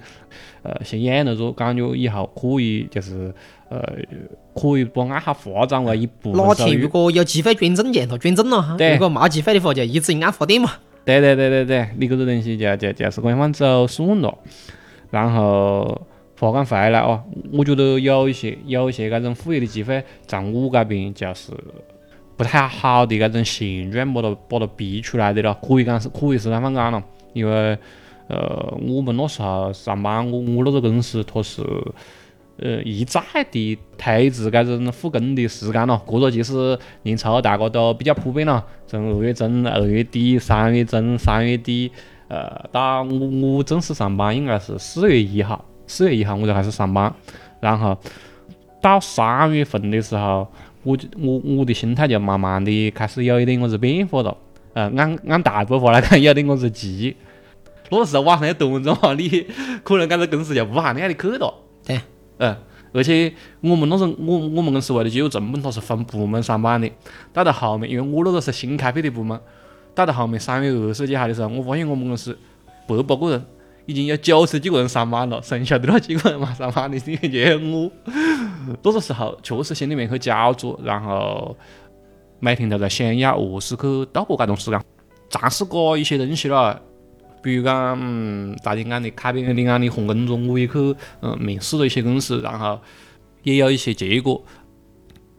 [0.67, 3.33] 呃，先演了着，感觉以后可以就是，
[3.69, 3.81] 呃，
[4.53, 8.75] 可以把爱好发展为一部分哪天如果有机会捐赠钱，就捐赠了哈。
[8.77, 8.95] 对。
[8.95, 10.73] 如果没机会的话，就一直按发电嘛。
[11.05, 14.39] 对对对对对，你搿个东西就就就是这样走算了。
[15.11, 15.85] 然后
[16.37, 21.53] 话讲回来哦，我觉得有一些有一些搿种副业的机会，在我搿边就是
[22.37, 25.57] 不太好的搿种现状，把它把它逼出来的了。
[25.63, 27.01] 可以讲是可以是啷方讲了，
[27.35, 27.79] 因为
[28.29, 31.63] 呃，我们那时候上班，我我那个公司它是
[32.59, 36.01] 呃一再的推迟搿种复工的时间咯。
[36.05, 41.91] 过了其实年初大家都比较普遍了，从二月中、二月底、三月中、三月底。
[42.29, 47.15] 呃，到我我正式上班应该是四月一号，四月一号我就开始上班，
[47.61, 47.97] 然后
[48.81, 50.49] 到三月份的时候，
[50.83, 54.37] 我就我我的心态就慢慢的开始有一点我子变化了，
[54.73, 57.15] 呃，按按大部话来讲，有点我子急。
[57.91, 59.47] 那时候晚上要蹲着嘛，你
[59.83, 61.55] 可能搿个公司就不喊你让你去了。
[61.85, 62.01] 对，
[62.39, 62.57] 嗯，
[62.93, 66.91] 而且我们那时候我我们公司为了节约成本，它是分部门上班的，
[67.33, 69.39] 到到后面，因为我那个是新开辟的部门。
[69.95, 72.37] 到到后面三月二十几号的时候，我发现我们公司
[72.87, 73.43] 百把个人
[73.87, 77.91] 已经有九十几个人上班了，剩下的那几个人嘛上班的里面就有我。
[78.83, 81.57] 那个时候确实心里面很焦灼，然后
[82.41, 84.79] 每天都在想要何时去度过这段时间，
[85.31, 86.79] 尝试过一些东西了，
[87.47, 92.81] 比如讲，嗯，大家讲的开遍的安的换工作，我也去嗯面试了一些公司，然后
[93.45, 94.45] 也有一些结果，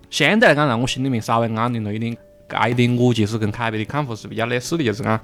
[0.09, 2.15] 相对来讲让我心里面稍微安定了一点。
[2.47, 5.19] 这一点我其实跟凯别的看法是比较类似的，就是讲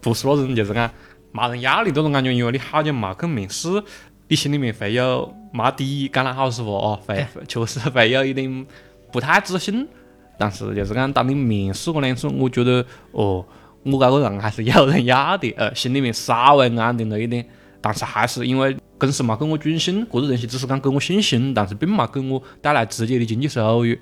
[0.00, 0.90] 不是那种就是讲
[1.30, 3.68] 没人要你这种感觉，因为你好久没去面试，
[4.26, 8.66] 你心里面会有没底，讲得好实话哦，会确实会有一点
[9.12, 9.86] 不太自信。
[10.36, 13.46] 但是就是讲当你面试过两次，我觉得哦，
[13.84, 17.44] 我这个人还是有人要的，呃，心里面稍微安定了一点。
[17.80, 23.96] 但是还是因为公司没给我军薪，这个东西只是讲给我信心，但是并没给我带来直接的经济收入。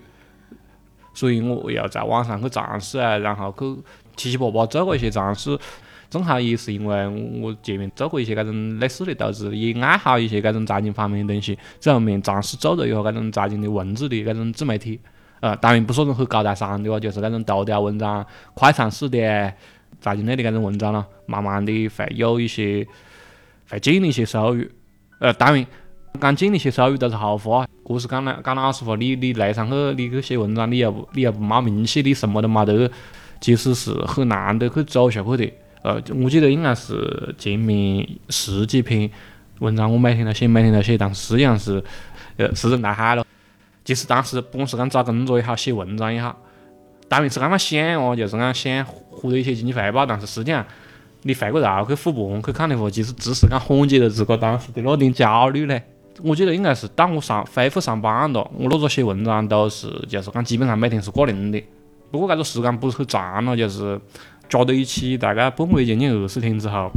[1.13, 3.83] 所以我要在网上去尝试啊，然后去
[4.17, 5.59] 七七八八做过一些尝试，
[6.09, 7.07] 正好也是因为
[7.43, 14.99] 我前面做过一些搿种类似的投资，也爱好一些搿种财经方面的东西，在后面尝试做了一下搿种财经的文字的搿种自媒体，
[15.41, 19.53] 呃，当然不是那种很高大上的哦，就是那种头条文章、快餐式的
[20.01, 22.87] 财经类的搿种文章咯，慢慢的会有一些
[23.71, 24.65] 会建立一些收入，
[25.21, 25.67] 呃，当然。
[26.19, 32.91] 讲建立些收入都是后话，这是讲了讲老实话，你你来上去你去写文章，你又你又不冒名气，你什么都没得，
[33.39, 35.53] 其实是很难的去走下去的。
[35.83, 39.11] 呃，我记得应该是前面十几篇
[39.59, 41.85] 文章，我每天都写，每天都写，但实际上是
[42.39, 43.23] 呃是人太海了。
[43.87, 46.37] 其实当时不管是讲找工作也好，写文章也好，
[47.09, 50.67] 当然是刚刚想哦，就是讲想获得一些经济回报，但是实际上
[51.23, 55.81] 你回过头去复盘去看的话，其实只是讲缓解了自个当时的那点焦虑嘞。
[56.25, 61.63] 我记得应该是当我上恢复上班了，我那个写文章都是就是讲基本上每天是挂零的。
[62.11, 64.01] 不过这个时间不是很长了，就是
[64.49, 66.91] 加到一起大概半个月将近二十天之后，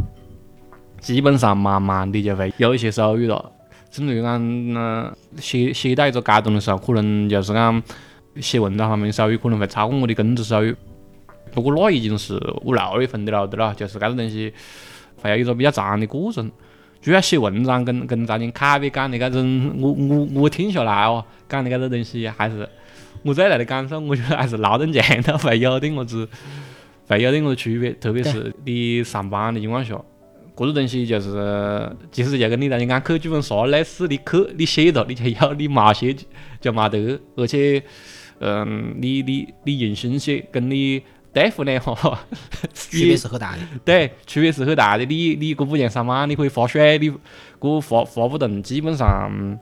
[1.01, 3.51] 基本上慢慢的就会有一些收入了。
[3.91, 7.81] 甚至于讲，嗯，写写到一个阶段的时候，可能就是讲
[8.39, 10.75] 写文章方面收入可能会超过我的工资收入。
[11.51, 14.53] 不过那已经是五六月份的了的了，就是这个东西
[15.21, 16.51] 会有一个比较长的过程。
[17.01, 22.67] 主要写文章跟跟咱经卡比讲的搿种，我我我听下来哦，讲的搿种东西还是
[23.23, 26.27] 我最大的感受，我觉得还是劳动强度会有点么子，
[27.07, 27.91] 会有点么子区别。
[27.93, 29.99] 特别是你上班的情况下，
[30.59, 34.23] 搿个东西就是其实就跟你咱经讲考剧本杀类似，你去
[34.57, 36.13] 你写了你就有，你没写
[36.59, 37.17] 就没得。
[37.37, 37.81] 而且，
[38.39, 41.01] 嗯，你你你用心写，跟你。
[41.31, 42.19] 对付的哈，
[42.73, 43.59] 区别是很大的。
[43.85, 45.05] 对，区别是很大的。
[45.05, 47.13] 你你过五年上班，你可以发水，你
[47.59, 49.59] 过发发不动，基本上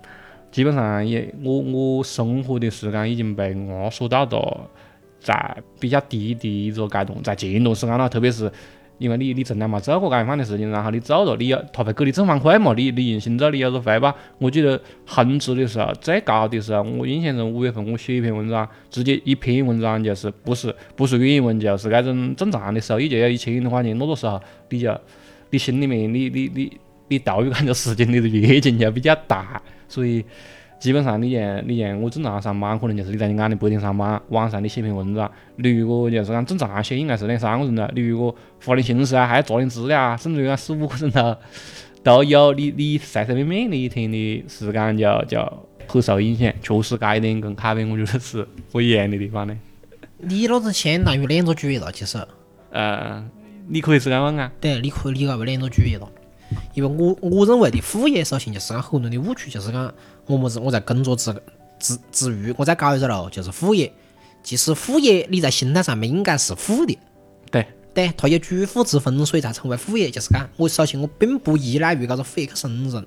[0.49, 4.69] 基本上也我我生活的时间已经被压缩到了
[5.19, 8.49] 在比较低的一个阶段，在前段时间了，特别是
[8.97, 14.15] 因为你你从来没做过搿一方的事情，然后你做了，你要他会给你正反馈嘛，你你用心做，你有时候会吧？
[14.39, 24.99] 我记得恒指的时候最高的时候，我印象中五月份我写一篇文章，直接一篇文章就是不是不是原文，就是搿种正常的收益就要一千多块钱，那个时候你就
[25.49, 26.71] 你心里面你你你
[27.07, 30.25] 你对于搿个事情你的热情就比较大，所以。
[30.79, 35.29] 基本上，你像你像我正常上班，可能就是你在你眼里白天上班，晚上你写篇文章。
[35.55, 37.87] 你如果就是讲正常写，应该是两三个钟头。
[37.95, 41.35] 你如果发点信息啊，还要查点资料啊，甚至于讲四五个钟头
[42.03, 42.53] 都有。
[42.53, 46.53] 你你随随便便的一天的时间就就很受影响。
[46.61, 49.57] 确实，这一点跟咖啡我觉得是不一样的地方的。
[50.19, 52.19] 你老子相当于两个主业了，其实。
[52.71, 53.23] 呃，
[53.67, 54.51] 你可以是这样问啊。
[54.61, 56.07] 对，你可以理解为两个主业了。
[56.73, 59.93] 因为我我认为的副业首先就是讲很多的误区，就是讲
[60.25, 61.33] 我么子我在工作之
[61.79, 63.91] 之之余，我再搞一个喽，就是副业。
[64.43, 66.97] 其实副业，你在心态上面应该是副的。
[67.51, 70.10] 对对，它有主副之分，所以才称为副业。
[70.10, 73.05] 就是讲我首先我并不依赖于搿个副业去生存，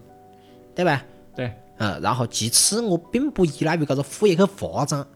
[0.75, 1.03] 对吧？
[1.35, 1.53] 对。
[1.79, 5.07] 嗯，然后其次我并不依赖于搿个副业去发展，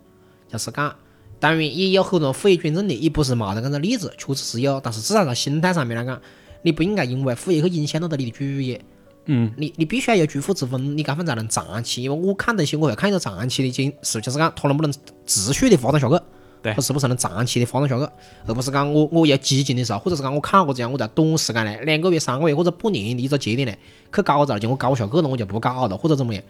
[0.48, 0.96] 就是讲，
[1.38, 6.18] 当然也有很多副业转正的，也不是冇得搿个例子，确实是有，但是至少在心态上面来讲。
[6.64, 8.80] 你不应该因为副业去影响到了你的主业，
[9.26, 12.02] 嗯，你你必须要有主副之分，你搿份才能长期。
[12.02, 14.90] 因为我看东西，我会看一个长期的经，是就是讲它能不能
[15.26, 16.18] 持续的发展下去，
[16.62, 18.10] 对，它是不是能长期的发展下去，
[18.46, 23.78] 而不是讲我我要激进的时候，或者是讲我看过这样，我在短时间内两个月、三个月或者半年的一个节点内
[24.14, 26.42] 去搞着了，结果搞下去了，我就不搞了，或者怎么样，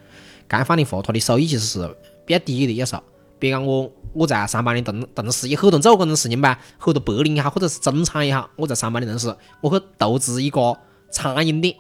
[0.47, 3.03] 干放的话，它的收益其实是比较低的，有时候。
[3.39, 10.77] 比如讲我我在上班的同同事也很多做搿种事情吧，很多白领也好，或者是中产也好，我在上班的同时，我去投资一个
[11.11, 11.75] 餐饮店，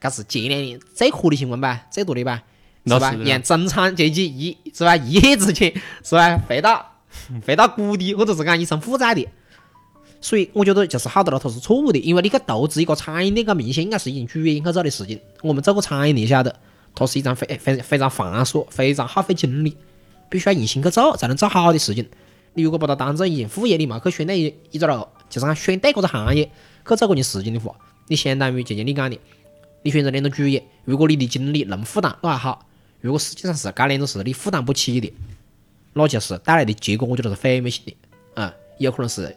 [0.00, 2.42] 搿是前两年最火的新闻吧，最多的吧，
[2.86, 3.14] 是吧？
[3.24, 6.84] 让中产阶级一是吧一夜之间是吧回到
[7.46, 9.26] 回到谷底，或者是讲一生负债的。
[10.20, 15.18] 所以我觉得就是好多了，它是错误的，因为你去投资一个餐饮店，搿明显应该是一件主业应该做的事情。
[15.42, 16.54] 我们做过餐饮你晓得，
[16.94, 19.76] 它是一张非非非常繁琐、非常耗费精力。
[20.32, 22.08] 必须要用心去做，才能做好的事情。
[22.54, 27.74] 你如果把它当做一件副业，你嘛去选那一一个路，就是讲选对搿个行业去做搿件事情的话，
[28.08, 29.20] 你相当于就像你讲的，
[29.82, 32.66] 你选择两个主业，如果你的精力能负担，那还好；
[33.02, 35.12] 如果实际上是搿两种事你负担不起的，
[35.92, 38.42] 那就是带来的结果，我觉得是毁灭性的。
[38.42, 39.36] 啊，有可能是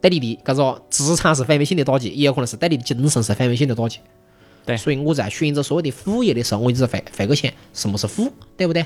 [0.00, 4.00] 对你的搿个资产是毁灭性的打击，也有可能是对你的精神是毁灭性的打击。
[4.66, 8.84] 对，所以我在选择所谓的副业的时候，我一直会会去想什么是副，对不对？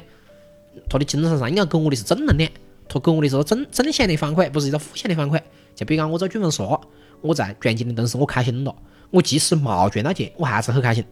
[0.88, 2.50] 他的精神上应该给我的是正能量，
[2.88, 5.40] 他给我的是个正正向的反馈，不是一个负向的反馈。
[5.74, 6.80] 就比如讲我做剧本杀，
[7.20, 8.74] 我在赚钱的同时我开心了，
[9.10, 11.04] 我即使冇赚到钱，我还是很开心。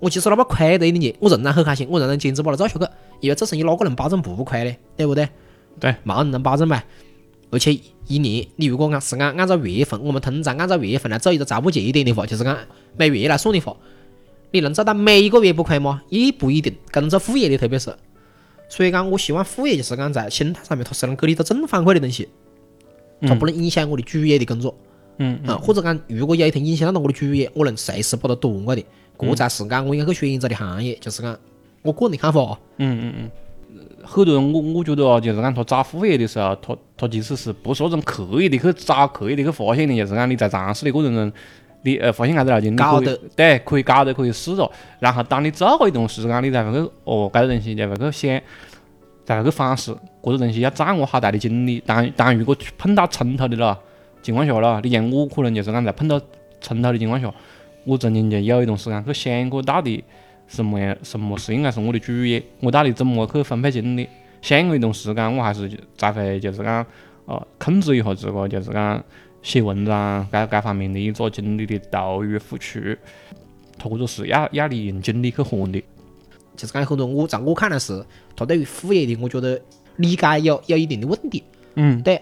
[0.00, 2.86] 我即使哪怕亏了一点钱，我仍然很开心，我仍然坚持把它做下去。
[3.20, 4.76] 因为这生意哪个能保证不亏呢？
[4.96, 5.28] 对不对？
[5.80, 6.84] 对，冇人能保证呗。
[7.50, 12.58] 而且一年，你如果按是按按照月份，我们通常按照月份来做一个财务节点的话，就是讲
[12.96, 13.76] 每月来算的话，
[14.50, 16.02] 你能做到每一个月不亏吗？
[16.10, 16.76] 也不一定。
[16.90, 17.94] 跟做副业的，特别是。
[18.74, 22.28] 所以讲，我希望副业就是讲在心态上面，它是能给你一个正反馈的东西，
[23.20, 24.76] 它不能影响我的主业的工作。
[25.18, 28.84] 嗯啊，或者讲，如果有一天影响到我的主业，我能随时把它断过的，
[29.16, 30.96] 这才是讲我应该去选择的行业。
[31.00, 31.38] 就是讲
[31.82, 32.58] 我个人的看法啊。
[32.78, 33.30] 嗯嗯嗯。
[34.02, 41.32] 很多人，我我觉得啊，就是讲他找副业的时候，他他其实是不是那种刻意的去找、刻意的去发现的，就是讲你在尝试的过程中，
[41.84, 44.70] 你呃发现啥子了就你可以对，可以搞的可以试着，
[45.00, 48.40] 然后当你做过一段时间，你才会去哦，搿个东西才会去想，
[49.26, 49.92] 才会去反思，
[50.22, 51.82] 搿个东西要占我好大的精力。
[51.84, 53.78] 当当如果碰到冲突的了
[54.22, 56.18] 情况下了，你像我可能就是讲在碰到
[56.62, 57.30] 冲突的情况下，
[57.84, 60.02] 我曾经就有一段时间去想过到底
[60.48, 64.08] 什么样什么是应该是我的主业，我到底怎么去分配精力？
[64.40, 66.86] 想过一段时间，我还是才会就是讲
[67.26, 69.04] 哦控制一下自个，就是讲。
[69.44, 72.80] 写文章，各各方面的一个精力的投入付出，
[73.78, 75.78] 他或者是要要你用精力去换的。
[76.56, 78.02] 就是讲很多，我在我看来是，
[78.34, 79.60] 他对于副业的，我觉得
[79.96, 81.44] 理解有有一定的问题。
[81.74, 82.18] 嗯，对，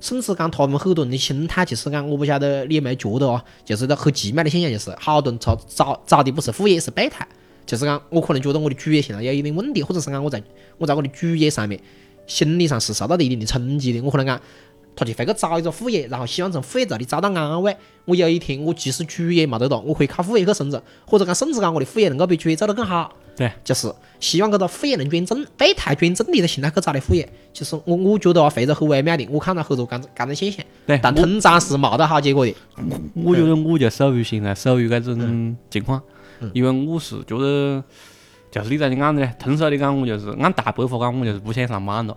[0.00, 7.26] 甚至讲他们很多人的心态，其实讲我不晓得你有没有觉得哦，就是一个很奇妙的现象，就是好多人找找找的不是副业，是备胎。
[7.64, 10.42] 就是讲我可能觉得我的主业现在有一点问题，或者是讲我在
[10.76, 11.80] 我在我的主业上面
[12.26, 14.38] 心理上是受到了一定的冲击的，我可能讲。
[14.96, 17.76] 他就会去找一个副业，然后希望从副业这里找到安慰。
[18.06, 23.12] 我有一天，我即使主业没得到，我可以靠副业去生存，或者讲甚至讲我的副业能够比主业做得更好。
[23.36, 27.28] 对，就是希望搿个副业能转正，备胎转正的一个心态去找的副业。
[27.52, 30.64] 其实我我觉得啊，非常很微妙的，我看到很多搿种搿种现象。
[30.86, 32.54] 对，但通常是没得好结果的。
[33.14, 36.00] 我觉得我就属于现在属于搿种情况，
[36.54, 37.84] 因为我是觉得，
[38.50, 42.16] 就是你在你眼里，通俗的讲，我就是按大白话讲，我就是不想上班了。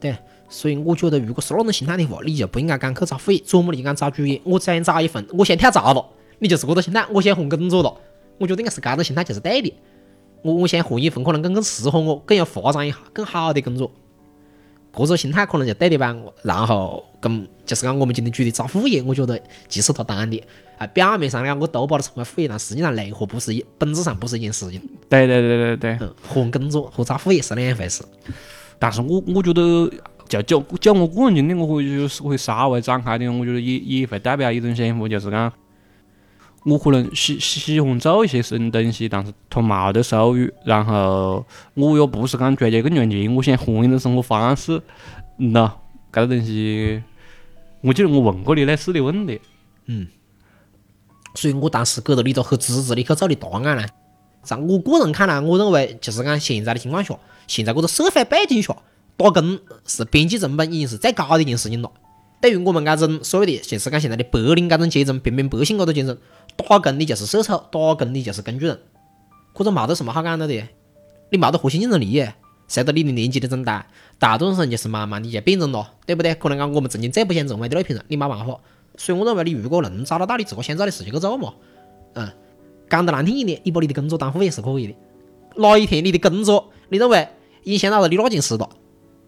[0.00, 0.16] 对。
[0.52, 4.38] 所以我觉得，如果是那种心态的话，你就不应该讲去找副业，琢磨你讲找主业。
[4.44, 6.04] 我想找一份，我先跳槽了，
[6.40, 7.02] 你就是这个心态。
[7.10, 7.92] 我先换工作了，
[8.36, 9.72] 我觉得应该是这种心态就是对的。
[10.42, 13.90] 我我先换一份可能更更适合我、更有发展一下、更好的工作，
[14.94, 16.14] 这种心态可能就对的吧。
[16.42, 20.42] 然后跟就是讲我们今天举的找副业，我觉得其实他当的，
[20.76, 24.82] 啊，表面上讲我都把它称为副业，但实际上内核不是一，本质上不是一件事情。
[25.08, 25.98] 对对对对对。
[26.00, 28.04] 嗯，换工作和找副业是两回事。
[28.78, 29.90] 但是我我觉得。
[30.28, 35.52] 就就就我个人经历，我会就是会稍微展开点，我觉得也也会代表一种想法，就是讲，
[36.64, 44.80] 我可能喜喜欢做一些什东西，但是他冇得收入，然后我又不是讲追求更赚钱，我想换一种生活方式，
[45.38, 45.70] 喏，
[46.12, 47.02] 搿个东西，
[47.82, 49.40] 我记得我问过你类似的问题，
[49.86, 50.06] 嗯，
[51.34, 53.84] 所以我当时给了你个很支持你去做的答案呢，
[54.42, 58.74] 在我个人看来，我认为就是讲现在的情况下，现在搿个社会背景下。
[59.16, 61.90] 打工是边际成本已经是最高的一件事情了。
[62.40, 66.16] 对于我们这种所谓的，就是讲现在的白领这种阶层，平民百姓这种阶层，
[66.56, 68.78] 打工的就是社畜，打工的就是工具人，
[69.52, 70.62] 或者冇得什么好讲的的。
[71.30, 72.26] 你冇得核心竞争力，
[72.66, 73.86] 随着你的年纪的增大，
[74.18, 76.34] 大多数人就是慢慢的就变成了，对不对？
[76.34, 78.60] 可能讲我们曾经最不想成为的那批人，你冇办法。
[78.96, 81.54] 所以我认为你如果能找得到你自个想做的事情去做嘛，
[82.14, 82.28] 嗯，
[82.90, 84.96] 讲得难听一点，你把你的工作当副业是可以的。
[85.56, 87.28] 哪一天你的工作你认为
[87.64, 88.68] 影响到了你那件事了？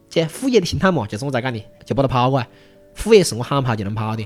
[0.09, 2.49] 这副业的心态嘛，就是我在讲的，就把它跑过来。
[2.95, 4.25] 副业是我喊跑就能跑的。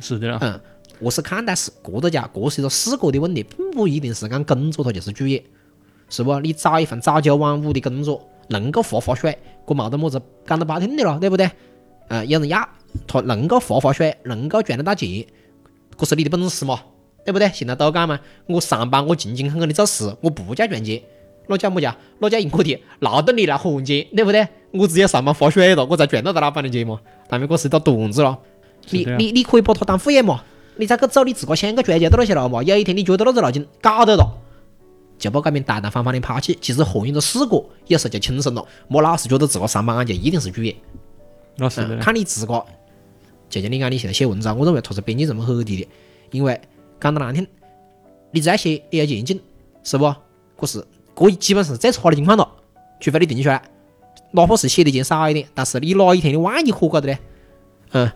[0.00, 0.38] 是的。
[0.40, 0.58] 嗯，
[1.00, 5.44] 我是看待是各个家，这是一个视角的问题，并不一定是讲工作它就是主业，
[6.08, 6.40] 是不？
[6.40, 11.50] 你找一份朝九晚五的工作，能够划划水，这冇得么子讲得不好听的了，对不对？
[12.08, 12.66] 嗯，有人要，
[13.06, 15.26] 他能够划划水，能够赚得到钱，
[15.98, 16.80] 这是你的本事嘛，
[17.24, 17.50] 对不对？
[17.52, 21.02] 现在都讲嘛，我上班我勤勤恳恳的做事，我不叫赚钱。
[21.48, 21.96] 那叫么家？
[22.18, 24.46] 那叫用我的劳动力来还钱，对不对？
[24.70, 27.00] 我直接上班发水了，我才赚到他老板的钱嘛。
[27.26, 28.38] 但是这是一个段子了。
[28.90, 30.44] 你你你可以把它当副业嘛？
[30.76, 32.62] 你再去走你自个想去赚钱的那些了嘛？
[32.62, 34.30] 有一天你觉得那个路径搞得了，
[35.18, 36.56] 就把这边大大方方的抛弃。
[36.60, 38.64] 其实换一个视角，有时候就轻松了。
[38.88, 40.76] 莫老是觉得自个上班就一定是主业。
[41.56, 42.64] 那是看你自个。
[43.48, 45.88] 就像你讲，你现在写文章，我认为它是边际成本很低的，
[46.30, 46.60] 因为
[47.00, 47.46] 讲得难听，
[48.30, 49.40] 你再写也要前进，
[49.82, 50.14] 是不？
[50.58, 50.84] 可是。
[51.18, 52.48] 这基本上是最差的情况了，
[53.00, 53.62] 除非你定下来，
[54.32, 57.18] 哪怕是写的钱少一点，但是你哪一天你万一火搞的呢？
[57.92, 58.10] 嗯，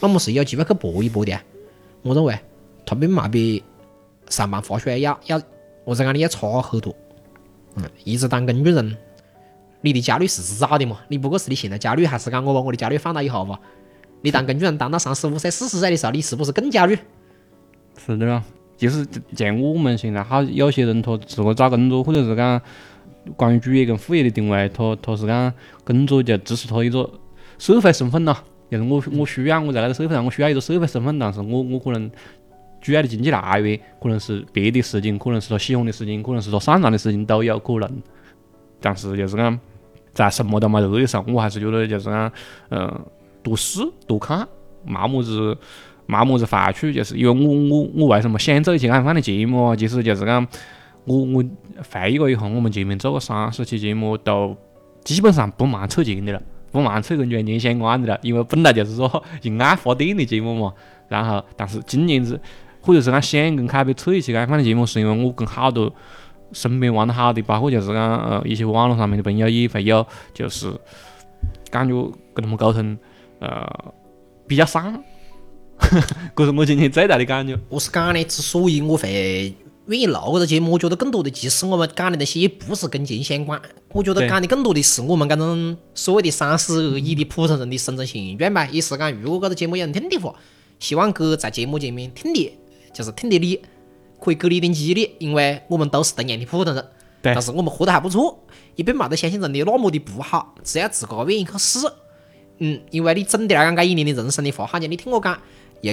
[0.00, 1.38] 那么是有机会去搏一搏的。
[2.02, 2.38] 我认为
[2.84, 3.62] 它并冇比
[4.28, 5.40] 上班发水要要，
[5.84, 6.94] 我在讲你要差很多。
[7.76, 8.96] 嗯，一直当工具人，
[9.80, 11.00] 你的焦虑是迟早的嘛？
[11.08, 13.58] 你不过是你现在焦虑，还是讲我把我的焦虑放到以后嘛？
[14.22, 16.98] 你当工具人当到三十五岁、四十岁的时候，你是不是更焦虑？
[17.98, 18.42] 是的。
[18.76, 19.06] 就是
[19.36, 22.60] 像我们现在好有些人，他自个找工作，或者是讲
[23.36, 25.52] 关于主业跟副业的定位，他他是讲
[25.84, 27.08] 工作就只是他一个
[27.58, 28.36] 社会身份咯。
[28.70, 32.10] 就是我我需要我在那个社会上，我需要一个社会身份，但是我我可能
[32.80, 38.02] 主要的经济来源可能是别的事情，可能是他喜欢的事情，可能是他擅长的事情都有可能。
[38.80, 39.60] 但是就是讲
[40.12, 42.32] 在什么都没得的时候，我还是觉得就是讲，
[42.70, 43.00] 嗯，
[43.42, 44.48] 多试多看，
[44.86, 45.56] 冇么子。
[46.06, 49.76] 冇么子坏处，就是因为我我我为什么想做一期安放的节目啊？
[49.76, 50.46] 其实就是讲，
[51.04, 51.44] 我我
[51.90, 54.56] 回忆过一下，我们前面做过三十期节目，都
[55.02, 58.18] 基本上不蛮凑钱的了，不蛮凑跟赚钱相关的了。
[58.22, 59.08] 因为本来就是说
[59.40, 60.72] 就爱发电的节目嘛。
[61.08, 62.40] 然后，但是今年子
[62.80, 65.92] 或者是讲想跟凯贝凑一期安放的节目，是因为我跟好多
[66.52, 70.72] 身边玩得好的，包括就是讲呃一些网络上面的朋友也会有，就是
[71.70, 71.94] 感觉
[72.34, 72.96] 跟他们沟通
[73.40, 73.66] 呃
[74.46, 75.02] 比较爽。
[76.36, 77.58] 这是我今天最大的感觉。
[77.68, 79.54] 我是讲的，之所以我会
[79.86, 83.60] 愿意录这个节目，我觉得更多的，其实我们讲的那些也不是跟钱相关。
[83.90, 88.66] 我觉得讲的更多的是我们这种所谓的三十而已的普通人的生存现状吧。
[88.72, 90.34] 也是讲，如果这个节目有人听的话，
[90.78, 92.58] 希望给在节目前面听的，
[92.92, 93.60] 就是听的你，
[94.20, 96.84] 可以给你一点激励，因为我们都是同样的普通人。
[97.22, 98.38] 但是我们活得还不错，
[98.76, 101.78] 也并没得相信人的那么的不好，只要自个愿意去试。
[102.58, 105.38] 嗯，因为你总的来讲，这一年的人生的话，好像你听我讲。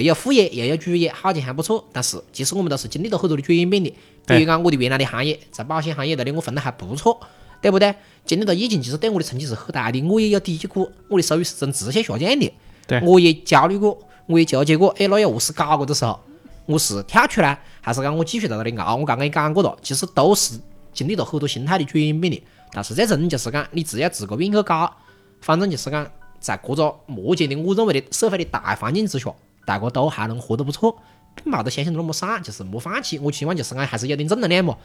[0.00, 1.84] 又有副业，又有主业，好像还不错。
[1.92, 3.94] 但是，其实我们都是经历了很多的转变的。
[4.26, 7.20] 比如讲，我的原来的行业在保险行业这里，我混得还不错，
[7.60, 7.94] 对不对？
[8.24, 10.00] 经历了疫情，其实对我的冲击是很大的。
[10.02, 12.52] 我也有低谷过，我的收入是呈直线下降的。
[12.86, 14.88] 对，我也焦虑过，我也纠结过。
[14.98, 16.18] 哎，那要何是搞过的时候，
[16.66, 18.96] 我是跳出来，还是讲我继续在那里熬？
[18.96, 20.58] 我刚刚也讲过了，其实都是
[20.94, 22.42] 经历了很多心态的转变的。
[22.72, 24.90] 但是最终就是讲，你只要自个愿意去搞，
[25.40, 26.08] 反正就是讲，
[26.40, 29.34] 在这个目前的我认为的社会的大环境之下。
[29.64, 30.96] 大家都还能活得不错，
[31.34, 33.18] 并冇得想象中那么散，就是没放弃。
[33.18, 34.76] 我希望就是讲还是有点正能量嘛。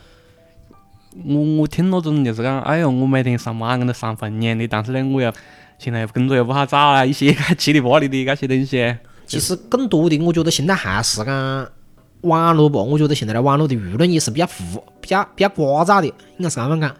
[1.25, 5.33] 我我听那种就是讲，哎哟，我每天上班跟那上坟一样的，但是呢，我又
[5.79, 8.97] 现在工作又不好找啊，一些七里八里的那些东西。
[9.25, 11.67] 其实更多的，我觉得现在还是讲
[12.21, 12.83] 网络不？
[12.83, 16.07] 我觉得现在的网络的舆论也是比较浮、比较比较聒噪的，
[16.37, 16.95] 应该是这么讲。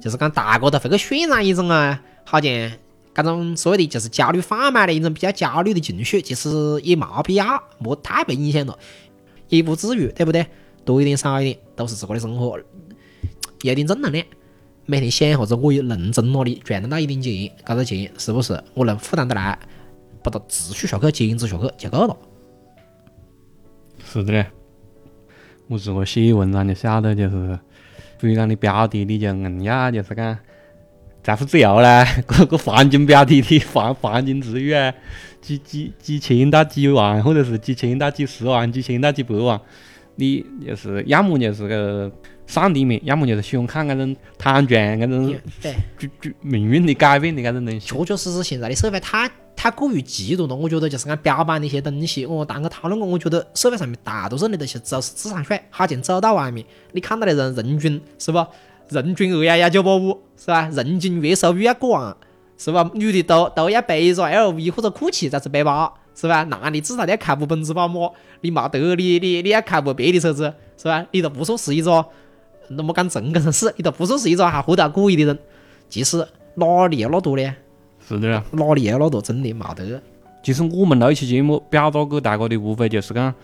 [0.00, 2.72] 就是讲大家都会去渲染一种啊，好像
[3.14, 6.48] 搿种所谓的就是焦虑贩卖的一种比较焦虑的情绪，其实
[6.82, 8.78] 也冇必要，莫太被影响了，
[9.48, 10.46] 也不至于，对不对？
[10.84, 12.58] 多一点少一点都是自个的生活，
[13.62, 14.24] 有点正能量。
[14.86, 17.32] 每天想下子，我也能挣哪里赚得到一点钱，
[17.64, 19.58] 搿个钱是不是我能负担得来？
[20.24, 22.16] 把它持续下去，坚持下去就够了。
[24.04, 24.46] 是的嘞，
[25.66, 27.58] 我如果写文章就晓得，就是
[28.20, 30.38] 比如讲你标题你就硬要就是讲
[31.22, 34.92] 财富自由啦，各 个黄金标题的黄黄金词语啊，
[35.40, 39.60] 几几几千到几万，或者是几千到几十万，几千到几百万，
[40.16, 42.10] 你就是要么就是个
[42.48, 47.86] 上帝面，要么就是喜欢看那种贪权那种对，就就命运的改变的那种东西。
[47.86, 50.56] 确确实实现在的社会太太过于极端了。
[50.56, 58.48] 我觉得就是按标榜的一些东西，我当个讨论过，我觉得社会上面大多数人的东西都是智商税，好像走到外面，你看到的人人均是吧？
[58.92, 60.68] 人均二幺幺九八五是吧？
[60.72, 62.16] 人均月收入要过万
[62.58, 62.90] 是吧？
[62.94, 66.44] 女的都都要背一个 LV 或者酷奇才是背包是吧？
[66.44, 71.04] 男的至少你要开部奔驰宝马，你没得你你你要开部别的车子是吧？
[71.10, 72.04] 你都不说是一个，
[72.68, 75.38] 那么讲正个人士，你都不说是一个还活得过瘾的人，
[75.88, 77.54] 其实哪里有那多呢？
[78.06, 78.44] 是的啦。
[78.52, 80.00] 哪里有那多真的没得？
[80.42, 83.34] 其实我们那一期节目表达给大家的无非就是讲，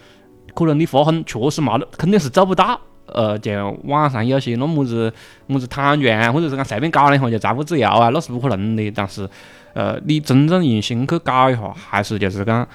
[0.55, 2.81] 可能你发狠确实没得，肯定是做不到。
[3.15, 3.51] 呃，就
[3.85, 5.13] 网上有些那么子
[5.47, 8.91] 么子坦拳啊，或者是讲随便搞两下就财富自由啊，那是不可能的。
[8.91, 9.29] 但是，
[9.75, 12.67] 呃，你真正用心去搞一下，还是就是讲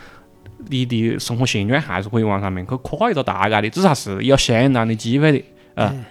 [0.69, 5.45] 你的生活现状还是可以往上面去跨一个大概的，至少是有相当的机会的。
[5.75, 6.05] 呃，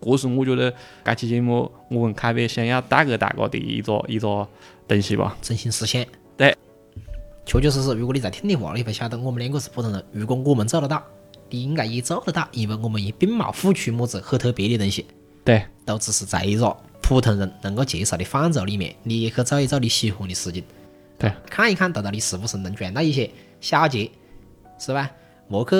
[0.00, 0.72] 这是我觉得
[1.04, 4.46] 这期节目我跟凯贝想要带给大家的一个一个
[4.86, 5.36] 东西吧。
[5.42, 6.04] 真心实想。
[6.36, 6.56] 对，
[7.44, 10.04] 确确实实，如果你在听的话，你会晓得我们两个是普通人。
[10.12, 11.02] 如果我们做得到，
[11.50, 15.06] 应该也做得到，因为我们也并冇付出么子很特别的东西，
[15.44, 20.62] 对，都只是在一个普通人能够接受的范畴里面，你也去做一做你喜欢的事情，
[21.18, 23.30] 对，看一看到底你是不是能赚到一些
[23.60, 24.08] 小钱，
[24.78, 25.10] 是吧？
[25.48, 25.76] 莫去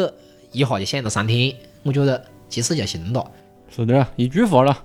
[0.53, 3.31] 一下就想到三天，我觉得其实就行了。
[3.69, 4.85] 是的啦，一句话了，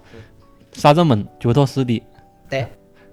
[0.73, 2.03] 少做梦，脚踏实地。
[2.49, 2.67] 对，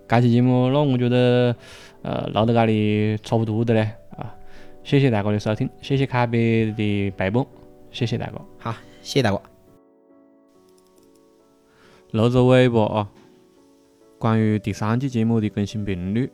[0.08, 1.54] 这期节目那我觉得
[2.02, 4.34] 呃唠到这里差不多的嘞啊，
[4.82, 7.46] 谢谢大家的收听，谢谢凯贝的陪伴，
[7.90, 8.40] 谢谢大哥。
[8.58, 8.72] 好，
[9.02, 9.40] 谢谢大哥。
[12.12, 13.08] 露着尾巴啊，
[14.18, 16.30] 关于第三季节目的更新频率，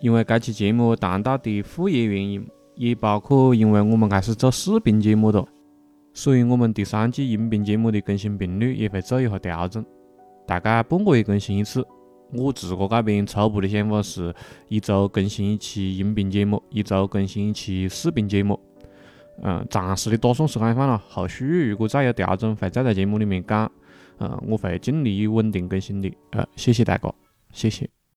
[0.00, 5.44] 因为这期节目谈到的副业原因，也包括因为我们开始做视频节目了，
[6.14, 9.84] 所以我们第三季音频节目的更新频率也会做一下调整，
[10.46, 11.84] 大概半个月更新一次。
[12.34, 14.34] 我自个这边初步的想法是
[14.68, 18.58] 一周更新一期音频节目，一周更新一期视频节目。
[19.40, 23.70] 嗯，暂时的打算是这样了，后续如果再有调整，会再在节目里面讲。
[24.18, 26.12] 嗯，我会尽力稳定更新的。
[26.30, 27.12] 呃，谢谢大家，
[27.52, 28.01] 谢谢。